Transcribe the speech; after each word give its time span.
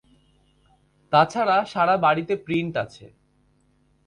তাছাড়া 1.13 1.57
সারা 1.65 1.95
বাড়িতে 1.97 2.33
প্রিন্ট 2.45 2.73
আছে। 2.77 3.05